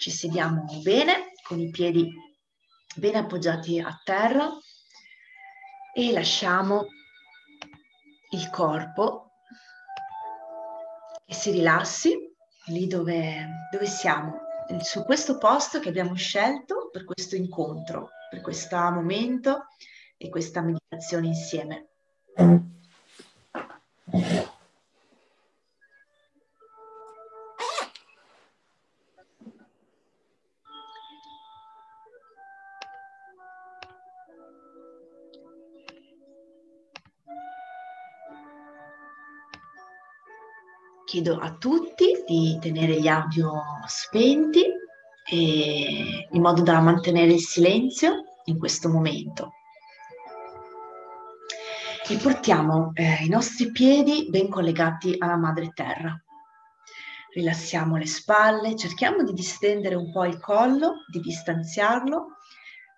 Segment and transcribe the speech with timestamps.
[0.00, 2.10] ci sediamo bene con i piedi
[2.96, 4.48] bene appoggiati a terra
[5.92, 6.86] e lasciamo
[8.30, 9.32] il corpo
[11.26, 12.18] che si rilassi
[12.68, 14.38] lì dove, dove siamo,
[14.80, 19.66] su questo posto che abbiamo scelto per questo incontro, per questo momento
[20.16, 21.88] e questa meditazione insieme.
[41.20, 43.52] Chiedo a tutti di tenere gli audio
[43.86, 44.64] spenti
[45.30, 49.52] in modo da mantenere il silenzio in questo momento.
[52.08, 56.18] E portiamo eh, i nostri piedi ben collegati alla madre terra.
[57.34, 62.38] Rilassiamo le spalle, cerchiamo di distendere un po' il collo, di distanziarlo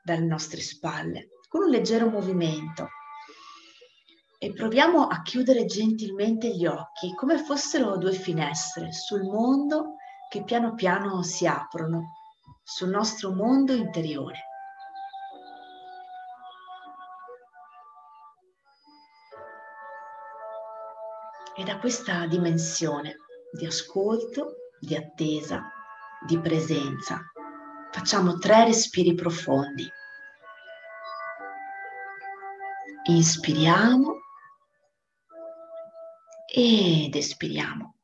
[0.01, 2.87] dalle nostre spalle con un leggero movimento
[4.43, 9.95] e proviamo a chiudere gentilmente gli occhi come fossero due finestre sul mondo
[10.29, 12.15] che piano piano si aprono,
[12.61, 14.41] sul nostro mondo interiore.
[21.55, 23.19] E da questa dimensione
[23.53, 25.71] di ascolto, di attesa,
[26.27, 27.21] di presenza,
[27.93, 29.89] facciamo tre respiri profondi.
[33.05, 34.22] Inspiriamo
[36.55, 37.97] ed espiriamo.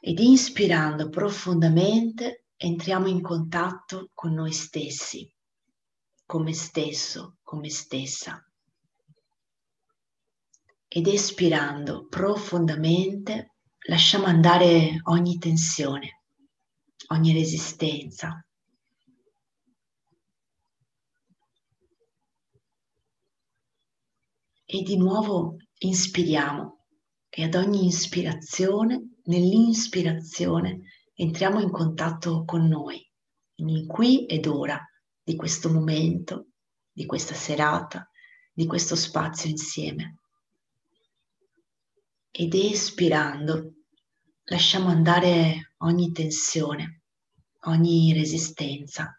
[0.00, 5.30] Ed inspirando profondamente entriamo in contatto con noi stessi,
[6.24, 8.42] con me stesso, con me stessa.
[10.88, 13.56] Ed espirando profondamente
[13.88, 16.22] lasciamo andare ogni tensione,
[17.08, 18.42] ogni resistenza,
[24.70, 26.84] e di nuovo inspiriamo.
[27.30, 30.80] E ad ogni ispirazione, nell'inspirazione,
[31.14, 33.02] entriamo in contatto con noi,
[33.56, 34.78] in qui ed ora
[35.22, 36.48] di questo momento,
[36.92, 38.10] di questa serata,
[38.52, 40.18] di questo spazio insieme.
[42.30, 43.72] Ed espirando
[44.44, 47.04] lasciamo andare ogni tensione,
[47.60, 49.17] ogni resistenza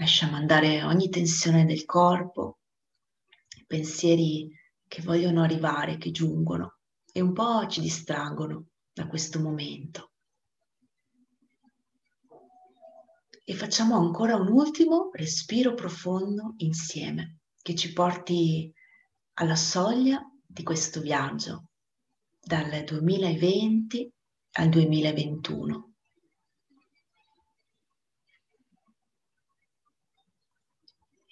[0.00, 2.60] Lasciamo andare ogni tensione del corpo,
[3.66, 4.48] pensieri
[4.88, 6.78] che vogliono arrivare, che giungono
[7.12, 10.12] e un po' ci distraggono da questo momento.
[13.44, 18.72] E facciamo ancora un ultimo respiro profondo insieme che ci porti
[19.34, 21.66] alla soglia di questo viaggio
[22.40, 24.10] dal 2020
[24.52, 25.89] al 2021.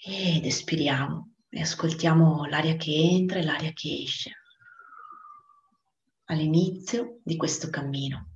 [0.01, 4.33] Ed espiriamo e ascoltiamo l'aria che entra e l'aria che esce
[6.31, 8.29] all'inizio di questo cammino.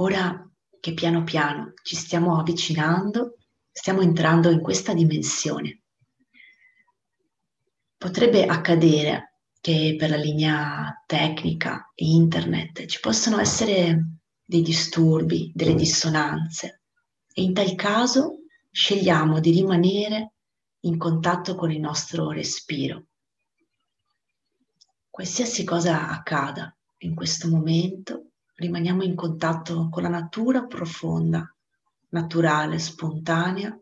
[0.00, 0.48] Ora
[0.78, 3.38] che piano piano ci stiamo avvicinando,
[3.72, 5.82] stiamo entrando in questa dimensione.
[7.96, 14.17] Potrebbe accadere che per la linea tecnica internet ci possano essere
[14.48, 16.80] dei disturbi, delle dissonanze
[17.34, 20.32] e in tal caso scegliamo di rimanere
[20.84, 23.08] in contatto con il nostro respiro.
[25.10, 31.54] Qualsiasi cosa accada in questo momento, rimaniamo in contatto con la natura profonda,
[32.08, 33.78] naturale, spontanea,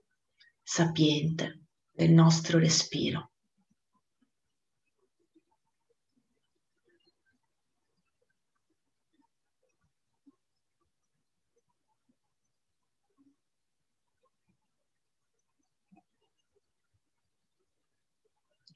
[0.61, 1.61] sapiente
[1.93, 3.31] del nostro respiro.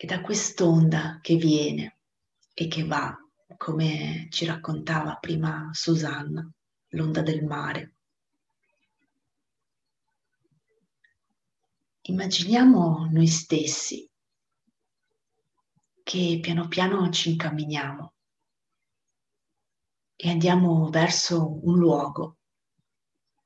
[0.02, 1.99] E da quest'onda che viene
[2.55, 3.14] e che va,
[3.58, 6.50] come ci raccontava prima Susanna,
[6.93, 7.97] l'onda del mare.
[12.00, 14.11] Immaginiamo noi stessi
[16.02, 18.14] che piano piano ci incamminiamo
[20.17, 22.38] e andiamo verso un luogo,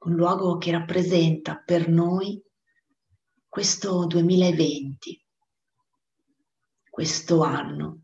[0.04, 2.40] un luogo che rappresenta per noi
[3.48, 5.22] questo 2020
[6.94, 8.02] questo anno.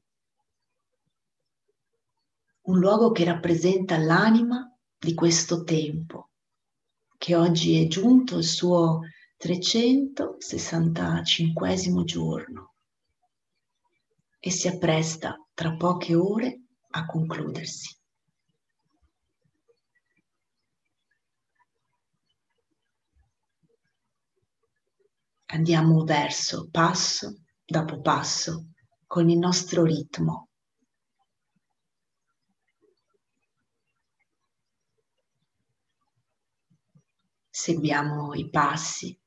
[2.62, 6.30] Un luogo che rappresenta l'anima di questo tempo,
[7.16, 9.02] che oggi è giunto il suo
[9.36, 12.74] 365 giorno
[14.40, 17.96] e si appresta tra poche ore a concludersi.
[25.46, 28.64] Andiamo verso passo dopo passo
[29.10, 30.50] con il nostro ritmo.
[37.50, 39.18] Seguiamo i passi,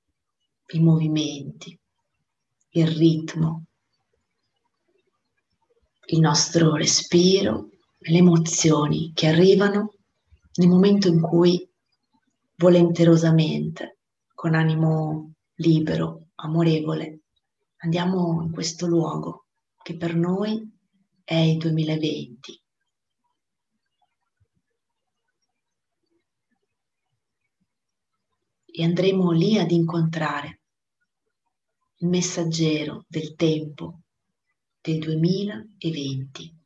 [0.67, 1.77] i movimenti,
[2.69, 3.65] il ritmo,
[6.05, 9.95] il nostro respiro le emozioni che arrivano
[10.53, 11.69] nel momento in cui
[12.55, 13.97] volenterosamente,
[14.33, 17.23] con animo libero, amorevole,
[17.79, 19.42] andiamo in questo luogo
[19.83, 20.65] che per noi
[21.25, 22.61] è il 2020.
[28.65, 30.61] E andremo lì ad incontrare
[31.97, 33.99] il messaggero del tempo
[34.81, 36.57] del 2020.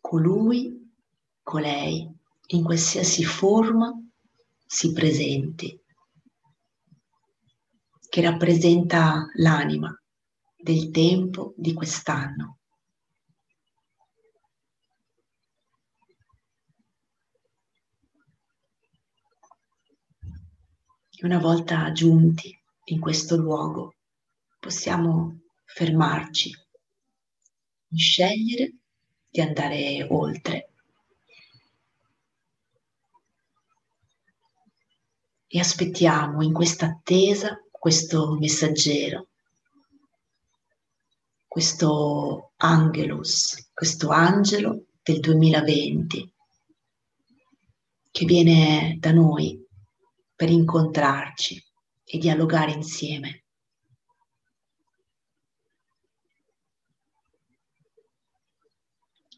[0.00, 0.92] Colui,
[1.42, 2.08] colei,
[2.52, 3.92] in qualsiasi forma
[4.66, 5.78] si presenti
[8.08, 9.99] che rappresenta l'anima
[10.62, 12.58] del tempo di quest'anno.
[21.22, 23.96] Una volta giunti in questo luogo,
[24.58, 26.50] possiamo fermarci,
[27.94, 28.74] scegliere
[29.28, 30.72] di andare oltre.
[35.46, 39.29] E aspettiamo in questa attesa questo messaggero,
[41.52, 46.32] questo angelus, questo angelo del 2020
[48.08, 49.60] che viene da noi
[50.32, 51.60] per incontrarci
[52.04, 53.46] e dialogare insieme.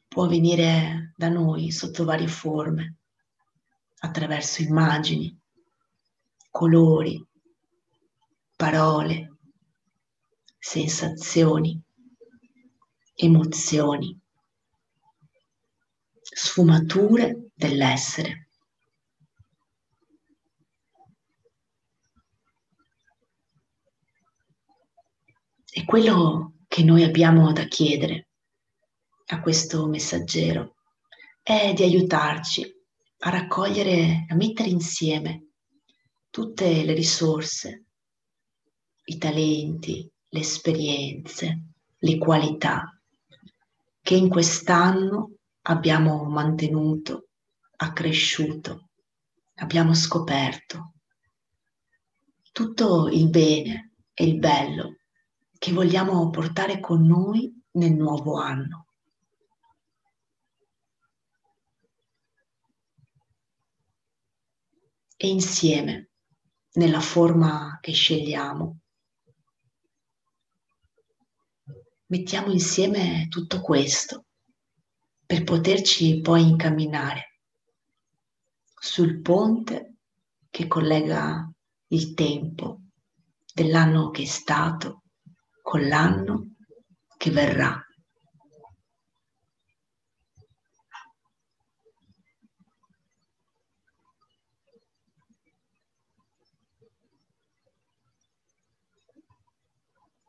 [0.06, 2.96] Può venire da noi sotto varie forme,
[4.00, 5.34] attraverso immagini,
[6.50, 7.26] colori,
[8.54, 9.38] parole,
[10.58, 11.82] sensazioni,
[13.22, 14.18] emozioni,
[16.20, 18.48] sfumature dell'essere.
[25.74, 28.28] E quello che noi abbiamo da chiedere
[29.26, 30.76] a questo messaggero
[31.42, 32.62] è di aiutarci
[33.18, 35.46] a raccogliere, a mettere insieme
[36.28, 37.84] tutte le risorse
[39.04, 41.66] i talenti, le esperienze,
[41.98, 43.01] le qualità
[44.02, 47.28] che in quest'anno abbiamo mantenuto,
[47.76, 48.90] accresciuto,
[49.54, 50.94] abbiamo scoperto.
[52.50, 54.96] Tutto il bene e il bello
[55.56, 58.88] che vogliamo portare con noi nel nuovo anno.
[65.16, 66.10] E insieme,
[66.72, 68.81] nella forma che scegliamo,
[72.12, 74.26] mettiamo insieme tutto questo
[75.24, 77.38] per poterci poi incamminare
[78.78, 79.94] sul ponte
[80.50, 81.50] che collega
[81.86, 82.80] il tempo
[83.54, 85.04] dell'anno che è stato
[85.62, 86.48] con l'anno
[87.16, 87.82] che verrà.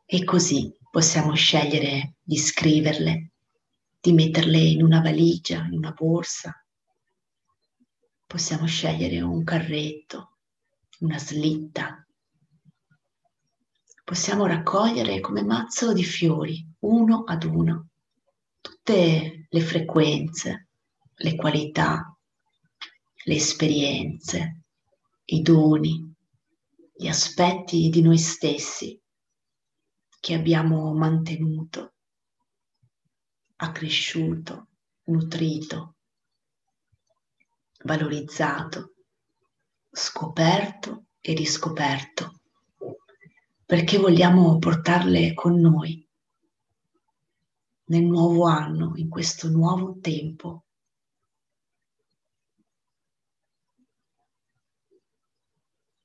[0.06, 3.32] E così possiamo scegliere di scriverle,
[4.00, 6.64] di metterle in una valigia, in una borsa.
[8.24, 10.36] Possiamo scegliere un carretto,
[11.00, 12.06] una slitta.
[14.04, 17.88] Possiamo raccogliere come mazzo di fiori, uno ad uno,
[18.60, 20.68] tutte le frequenze,
[21.12, 22.16] le qualità,
[23.24, 24.60] le esperienze,
[25.24, 26.14] i doni,
[26.96, 28.96] gli aspetti di noi stessi
[30.24, 31.96] che abbiamo mantenuto,
[33.56, 34.68] accresciuto,
[35.02, 35.96] nutrito,
[37.82, 38.94] valorizzato,
[39.90, 42.40] scoperto e riscoperto,
[43.66, 46.08] perché vogliamo portarle con noi
[47.88, 50.64] nel nuovo anno, in questo nuovo tempo.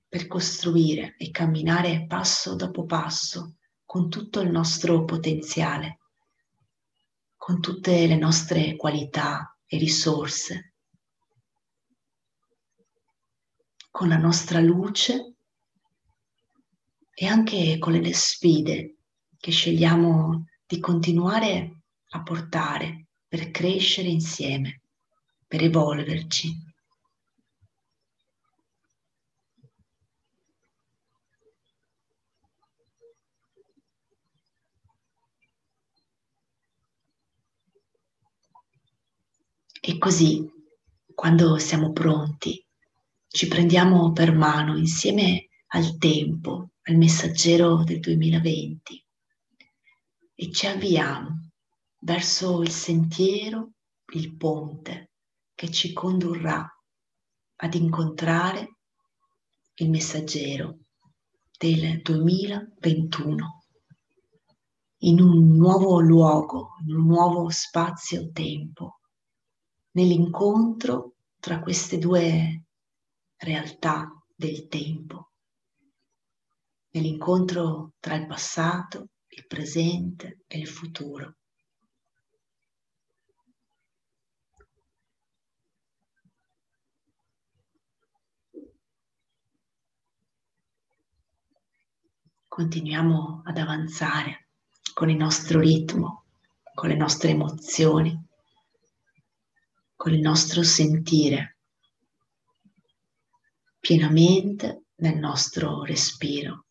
[0.09, 3.58] per costruire e camminare passo dopo passo
[3.89, 5.98] con tutto il nostro potenziale,
[7.36, 10.74] con tutte le nostre qualità e risorse.
[13.89, 15.34] con la nostra luce
[17.12, 18.98] e anche con le sfide
[19.38, 21.81] che scegliamo di continuare
[22.12, 24.84] a portare per crescere insieme,
[25.48, 26.68] per evolverci.
[39.81, 40.45] E così,
[41.15, 42.65] quando siamo pronti,
[43.27, 49.05] ci prendiamo per mano insieme al tempo, al messaggero del 2020
[50.36, 51.50] e ci avviamo
[52.00, 53.71] verso il sentiero,
[54.13, 55.12] il ponte
[55.53, 56.67] che ci condurrà
[57.57, 58.77] ad incontrare
[59.75, 60.79] il messaggero
[61.57, 63.63] del 2021
[65.03, 68.99] in un nuovo luogo, in un nuovo spazio-tempo,
[69.91, 72.63] nell'incontro tra queste due
[73.38, 75.31] realtà del tempo,
[76.91, 81.36] nell'incontro tra il passato, il presente e il futuro.
[92.48, 94.50] Continuiamo ad avanzare
[94.93, 96.25] con il nostro ritmo,
[96.74, 98.28] con le nostre emozioni,
[100.00, 101.58] con il nostro sentire
[103.77, 106.68] pienamente nel nostro respiro,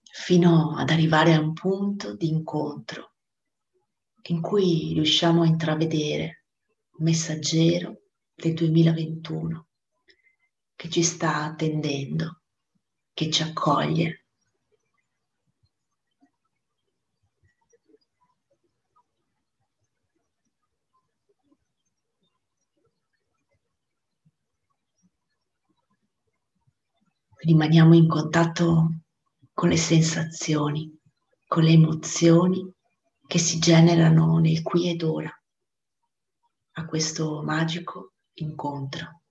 [0.00, 3.14] fino ad arrivare a un punto di incontro
[4.28, 6.44] in cui riusciamo a intravedere
[6.98, 8.02] un messaggero
[8.32, 9.66] del 2021
[10.76, 12.42] che ci sta attendendo,
[13.12, 14.25] che ci accoglie
[27.38, 29.00] rimaniamo in contatto
[29.52, 30.94] con le sensazioni,
[31.46, 32.70] con le emozioni
[33.26, 35.30] che si generano nel qui ed ora
[36.72, 39.22] a questo magico incontro.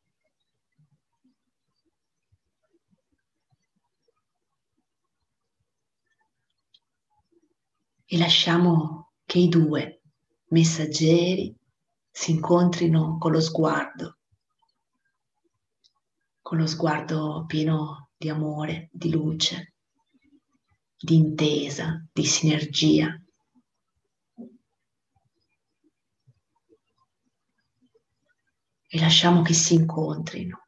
[8.08, 10.02] E lasciamo che i due
[10.50, 11.56] messaggeri
[12.12, 14.18] si incontrino con lo sguardo,
[16.46, 19.74] con lo sguardo pieno di amore, di luce,
[20.96, 23.20] di intesa, di sinergia.
[28.88, 30.68] E lasciamo che si incontrino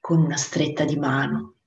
[0.00, 1.58] con una stretta di mano,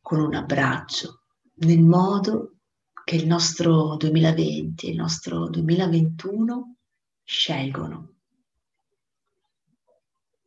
[0.00, 1.22] con un abbraccio,
[1.58, 2.56] nel modo
[3.04, 6.74] che il nostro 2020 e il nostro 2021
[7.22, 8.14] scelgono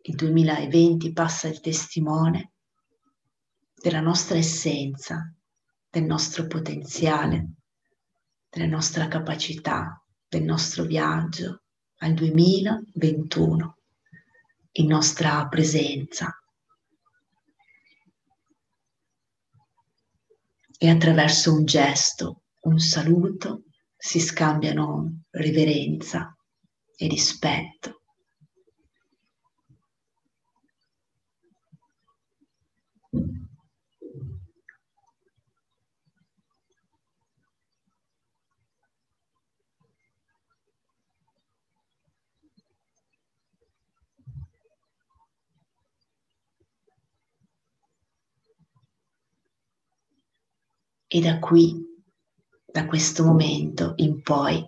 [0.06, 2.52] il 2020 passa il testimone
[3.74, 5.34] della nostra essenza,
[5.90, 7.52] del nostro potenziale,
[8.50, 11.64] della nostra capacità, del nostro viaggio
[12.00, 13.78] al 2021,
[14.74, 16.38] in nostra presenza.
[20.78, 23.64] E attraverso un gesto, un saluto,
[23.96, 26.36] si scambiano riverenza
[26.94, 28.03] e rispetto
[51.16, 51.80] E da qui,
[52.66, 54.68] da questo momento in poi,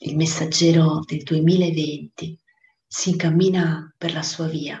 [0.00, 2.38] il messaggero del 2020
[2.86, 4.78] si incammina per la sua via,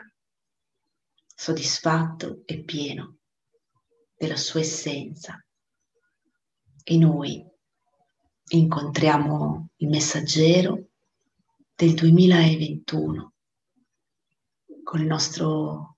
[1.34, 3.16] soddisfatto e pieno
[4.14, 5.42] della sua essenza.
[6.84, 7.42] E noi
[8.48, 10.88] incontriamo il messaggero
[11.76, 13.32] del 2021
[14.82, 15.96] con il nostro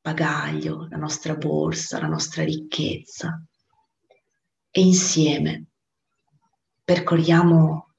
[0.00, 3.42] bagaglio, la nostra borsa, la nostra ricchezza,
[4.78, 5.66] e insieme
[6.84, 7.94] percorriamo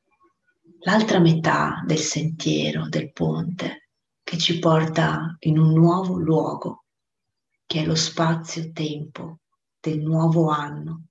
[0.83, 3.89] l'altra metà del sentiero, del ponte,
[4.23, 6.85] che ci porta in un nuovo luogo,
[7.65, 9.39] che è lo spazio-tempo
[9.77, 11.07] del nuovo anno,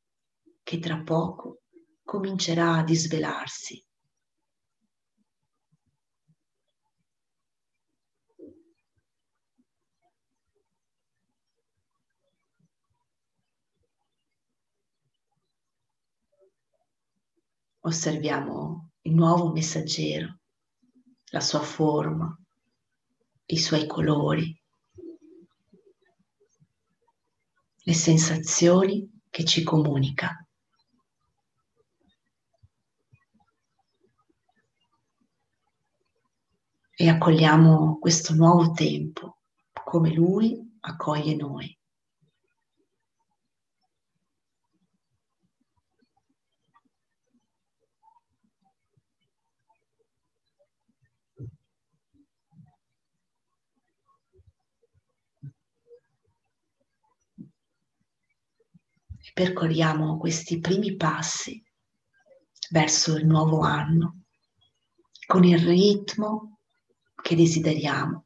[0.62, 1.60] che tra poco
[2.02, 3.84] comincerà a disvelarsi
[17.80, 20.38] osserviamo il nuovo messaggero,
[21.30, 22.36] la sua forma,
[23.46, 24.60] i suoi colori,
[27.76, 30.42] le sensazioni che ci comunica.
[37.00, 39.38] E accogliamo questo nuovo tempo
[39.84, 41.77] come lui accoglie noi.
[59.34, 61.62] Percorriamo questi primi passi
[62.70, 64.24] verso il nuovo anno
[65.26, 66.60] con il ritmo
[67.20, 68.24] che desideriamo.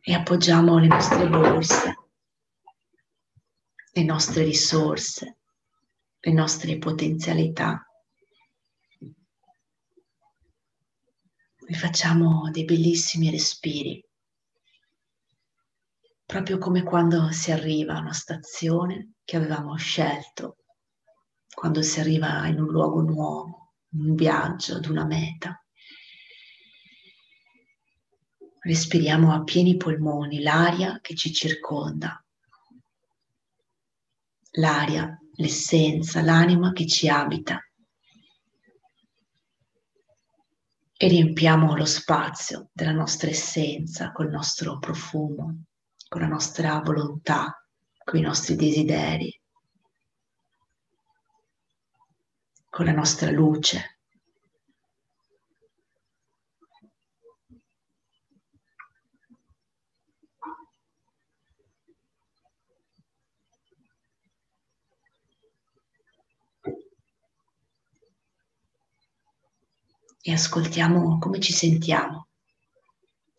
[0.00, 2.08] E appoggiamo le nostre borse,
[3.92, 5.38] le nostre risorse,
[6.20, 7.86] le nostre potenzialità.
[11.68, 14.02] E facciamo dei bellissimi respiri
[16.36, 20.58] proprio come quando si arriva a una stazione che avevamo scelto,
[21.50, 25.58] quando si arriva in un luogo nuovo, un viaggio, ad una meta.
[28.58, 32.22] Respiriamo a pieni polmoni l'aria che ci circonda,
[34.58, 37.66] l'aria, l'essenza, l'anima che ci abita.
[40.98, 45.62] E riempiamo lo spazio della nostra essenza col nostro profumo,
[46.16, 47.62] con la nostra volontà,
[48.02, 49.38] con i nostri desideri,
[52.70, 53.98] con la nostra luce.
[70.22, 72.28] E ascoltiamo come ci sentiamo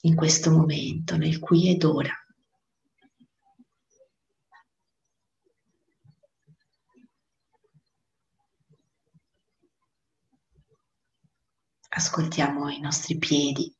[0.02, 2.14] in questo momento, nel qui ed ora.
[12.18, 13.72] Ascoltiamo i nostri piedi.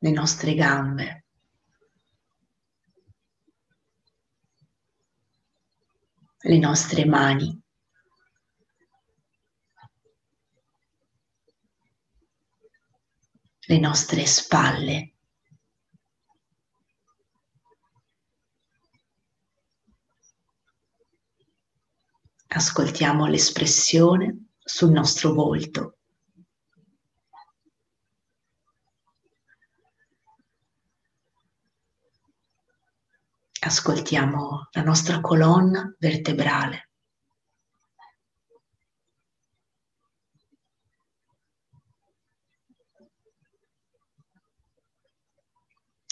[0.00, 1.24] le nostre gambe.
[6.40, 7.62] le nostre mani.
[13.68, 15.17] le nostre spalle.
[22.48, 25.98] Ascoltiamo l'espressione sul nostro volto.
[33.60, 36.90] Ascoltiamo la nostra colonna vertebrale.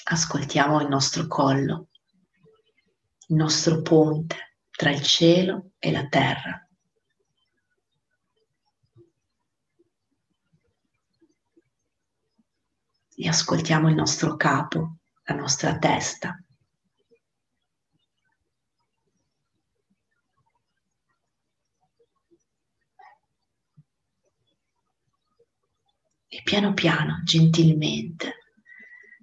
[0.09, 1.89] Ascoltiamo il nostro collo,
[3.29, 4.46] il nostro ponte
[4.77, 6.69] tra il cielo e la terra.
[13.19, 16.39] E ascoltiamo il nostro capo, la nostra testa.
[26.29, 28.35] E piano piano, gentilmente,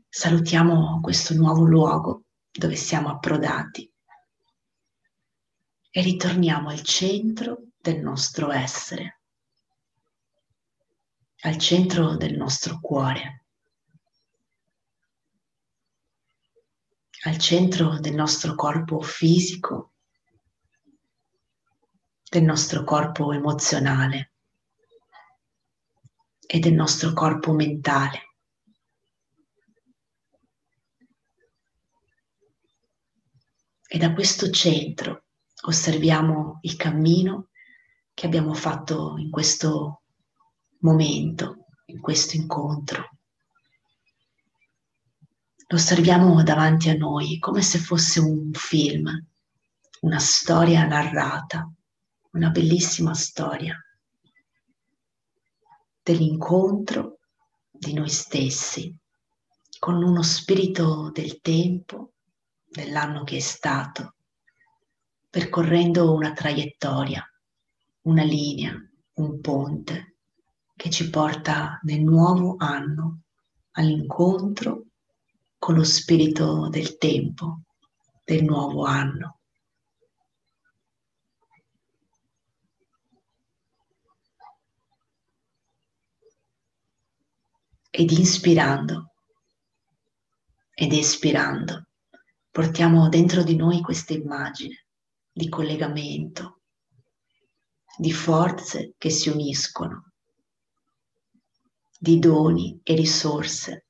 [0.10, 3.93] salutiamo questo nuovo luogo dove siamo approdati
[5.96, 9.20] e ritorniamo al centro del nostro essere,
[11.42, 13.46] al centro del nostro cuore,
[17.26, 19.94] al centro del nostro corpo fisico,
[22.28, 24.34] del nostro corpo emozionale
[26.48, 28.36] e del nostro corpo mentale.
[33.88, 35.23] E da questo centro
[35.66, 37.50] osserviamo il cammino
[38.14, 40.04] che abbiamo fatto in questo
[40.80, 43.18] momento, in questo incontro.
[45.68, 49.10] Lo osserviamo davanti a noi come se fosse un film,
[50.02, 51.72] una storia narrata,
[52.32, 53.78] una bellissima storia
[56.02, 57.20] dell'incontro
[57.72, 58.94] di noi stessi
[59.80, 62.14] con uno spirito del tempo,
[62.66, 64.16] dell'anno che è stato
[65.34, 67.28] percorrendo una traiettoria,
[68.02, 68.72] una linea,
[69.14, 70.18] un ponte
[70.76, 73.22] che ci porta nel nuovo anno
[73.72, 74.90] all'incontro
[75.58, 77.62] con lo spirito del tempo,
[78.24, 79.40] del nuovo anno.
[87.90, 89.14] Ed inspirando
[90.76, 91.88] ed espirando
[92.52, 94.83] portiamo dentro di noi questa immagine
[95.34, 96.62] di collegamento,
[97.98, 100.12] di forze che si uniscono,
[102.00, 103.88] di doni e risorse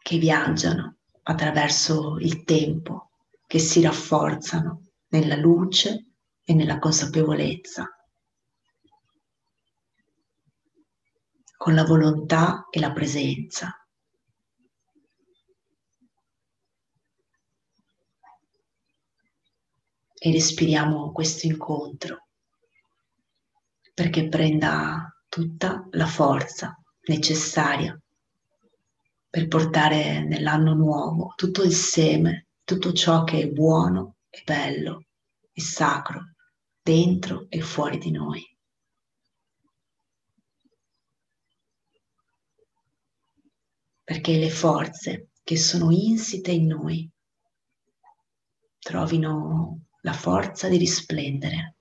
[0.00, 3.10] che viaggiano attraverso il tempo,
[3.46, 6.12] che si rafforzano nella luce
[6.44, 7.88] e nella consapevolezza,
[11.56, 13.85] con la volontà e la presenza.
[20.26, 22.26] E respiriamo questo incontro
[23.94, 27.96] perché prenda tutta la forza necessaria
[29.30, 35.04] per portare nell'anno nuovo tutto il seme, tutto ciò che è buono e bello
[35.52, 36.32] e sacro
[36.82, 38.42] dentro e fuori di noi.
[44.02, 47.08] Perché le forze che sono insite in noi
[48.80, 51.74] trovino la forza di risplendere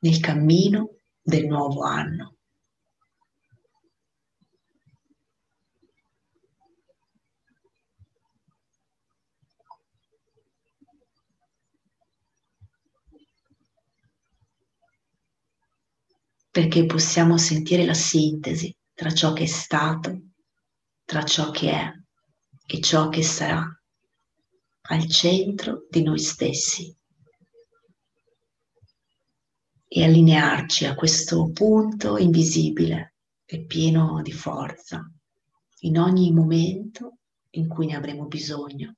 [0.00, 2.36] nel cammino del nuovo anno.
[16.50, 20.18] Perché possiamo sentire la sintesi tra ciò che è stato,
[21.04, 21.92] tra ciò che è
[22.66, 23.77] e ciò che sarà
[24.90, 26.94] al centro di noi stessi
[29.86, 35.10] e allinearci a questo punto invisibile e pieno di forza
[35.80, 37.18] in ogni momento
[37.50, 38.96] in cui ne avremo bisogno.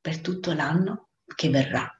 [0.00, 1.93] Per tutto l'anno che verrà.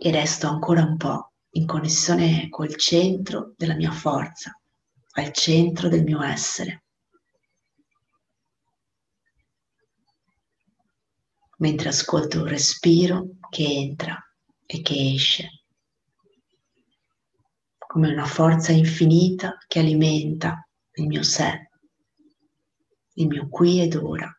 [0.00, 4.58] E resto ancora un po' in connessione col centro della mia forza,
[5.12, 6.84] al centro del mio essere.
[11.58, 14.16] Mentre ascolto un respiro che entra
[14.64, 15.64] e che esce,
[17.76, 21.70] come una forza infinita che alimenta il mio sé,
[23.14, 24.32] il mio qui ed ora.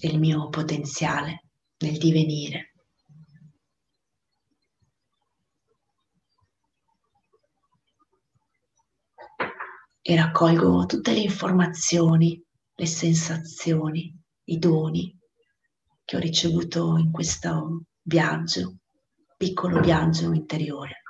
[0.00, 1.44] Il mio potenziale
[1.78, 2.72] nel divenire.
[10.00, 12.42] E raccolgo tutte le informazioni,
[12.74, 15.14] le sensazioni, i doni
[16.04, 18.78] che ho ricevuto in questo viaggio,
[19.36, 21.02] piccolo viaggio interiore.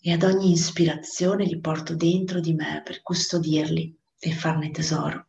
[0.00, 5.28] E ad ogni ispirazione li porto dentro di me per custodirli e farne tesoro.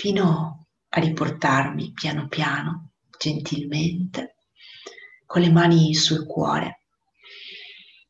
[0.00, 4.36] Fino a riportarmi piano piano, gentilmente,
[5.26, 6.86] con le mani sul cuore,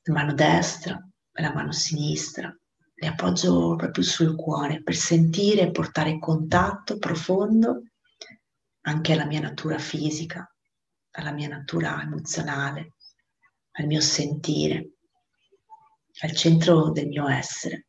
[0.03, 2.57] la mano destra e la mano sinistra,
[2.95, 7.83] le appoggio proprio sul cuore per sentire e portare contatto profondo
[8.83, 10.49] anche alla mia natura fisica,
[11.17, 12.93] alla mia natura emozionale,
[13.73, 14.93] al mio sentire,
[16.21, 17.87] al centro del mio essere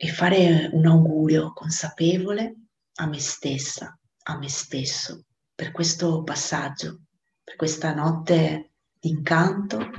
[0.00, 2.54] e fare un augurio consapevole
[3.00, 7.02] a me stessa, a me stesso, per questo passaggio,
[7.42, 9.90] per questa notte d'incanto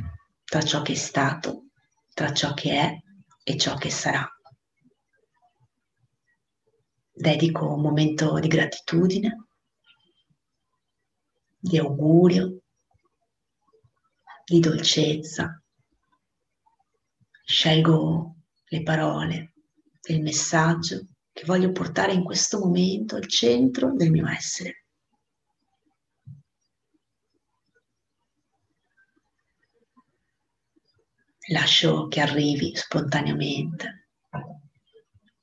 [0.46, 1.66] tra ciò che è stato,
[2.14, 2.98] tra ciò che è
[3.44, 4.26] e ciò che sarà.
[7.12, 9.48] Dedico un momento di gratitudine,
[11.58, 12.62] di augurio,
[14.46, 15.62] di dolcezza.
[17.44, 19.54] Scelgo le parole
[20.14, 24.86] il messaggio che voglio portare in questo momento al centro del mio essere.
[31.52, 34.10] Lascio che arrivi spontaneamente,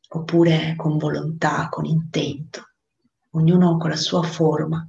[0.08, 2.74] oppure con volontà, con intento,
[3.30, 4.88] ognuno con la sua forma.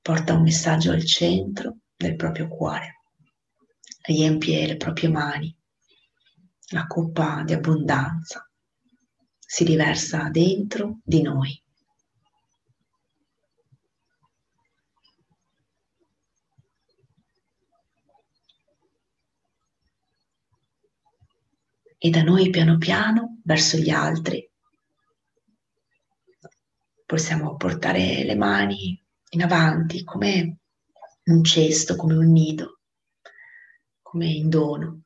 [0.00, 3.00] Porta un messaggio al centro del proprio cuore.
[4.02, 5.56] riempie le proprie mani,
[6.70, 8.48] la coppa di abbondanza
[9.38, 11.62] si riversa dentro di noi.
[21.98, 24.48] E da noi piano piano verso gli altri
[27.06, 29.00] possiamo portare le mani
[29.30, 30.58] in avanti come
[31.24, 32.80] un cesto, come un nido,
[34.02, 35.05] come in dono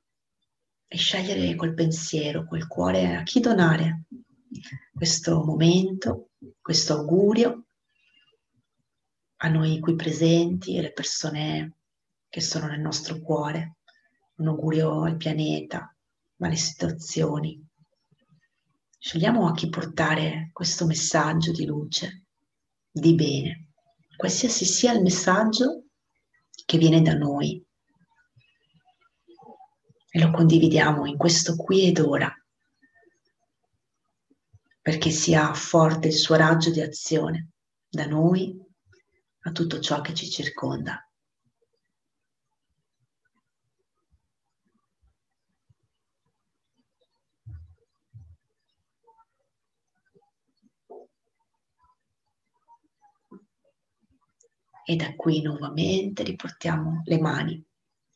[0.93, 4.07] e scegliere col pensiero, col cuore a chi donare
[4.93, 7.67] questo momento, questo augurio
[9.37, 11.77] a noi qui presenti e alle persone
[12.29, 13.77] che sono nel nostro cuore,
[14.39, 15.95] un augurio al pianeta,
[16.39, 17.65] alle situazioni.
[18.99, 22.25] Scegliamo a chi portare questo messaggio di luce,
[22.91, 23.69] di bene,
[24.17, 25.85] qualsiasi sia il messaggio
[26.65, 27.65] che viene da noi.
[30.13, 32.35] E lo condividiamo in questo qui ed ora,
[34.83, 37.51] perché sia forte il suo raggio di azione
[37.89, 38.59] da noi
[39.43, 41.05] a tutto ciò che ci circonda.
[54.85, 57.65] E da qui nuovamente riportiamo le mani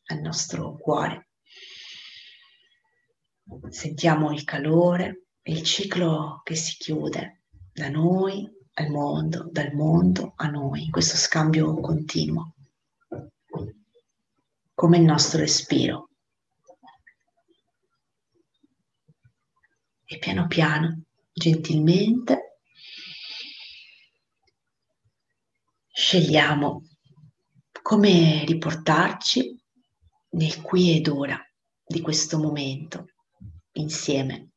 [0.07, 1.29] al nostro cuore.
[3.69, 10.33] Sentiamo il calore e il ciclo che si chiude da noi al mondo, dal mondo
[10.35, 12.55] a noi, questo scambio continuo,
[14.73, 16.09] come il nostro respiro.
[20.05, 22.59] E piano piano, gentilmente,
[25.87, 26.83] scegliamo
[27.81, 29.55] come riportarci
[30.29, 31.39] nel qui ed ora
[31.85, 33.05] di questo momento
[33.75, 34.49] insieme.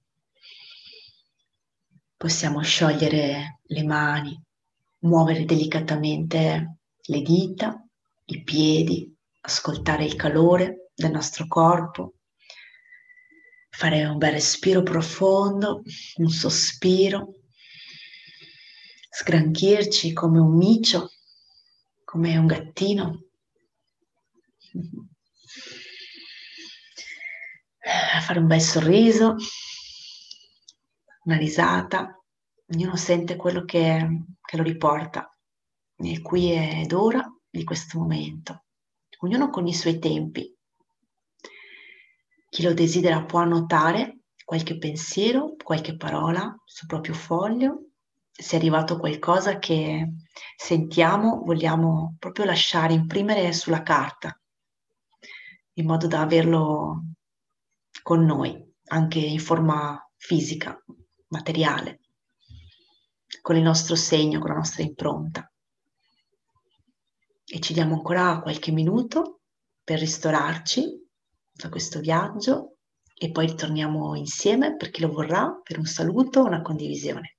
[2.16, 4.40] Possiamo sciogliere le mani,
[5.00, 7.82] muovere delicatamente le dita,
[8.26, 12.14] i piedi, ascoltare il calore del nostro corpo,
[13.70, 15.82] fare un bel respiro profondo,
[16.16, 17.34] un sospiro,
[19.10, 21.10] sgranchirci come un micio
[22.08, 23.22] come un gattino.
[28.28, 29.36] Fare un bel sorriso,
[31.24, 32.22] una risata,
[32.74, 34.06] ognuno sente quello che,
[34.42, 35.34] che lo riporta
[36.00, 38.64] nel qui ed ora di questo momento,
[39.20, 40.54] ognuno con i suoi tempi.
[42.50, 47.92] Chi lo desidera può annotare qualche pensiero, qualche parola sul proprio foglio.
[48.30, 50.06] Se è arrivato qualcosa che
[50.54, 54.38] sentiamo, vogliamo proprio lasciare imprimere sulla carta,
[55.72, 57.07] in modo da averlo
[58.08, 60.82] con noi, anche in forma fisica,
[61.26, 62.00] materiale,
[63.42, 65.52] con il nostro segno, con la nostra impronta.
[67.44, 69.40] E ci diamo ancora qualche minuto
[69.84, 71.06] per ristorarci
[71.52, 72.78] da questo viaggio
[73.14, 77.36] e poi ritorniamo insieme per chi lo vorrà per un saluto, una condivisione.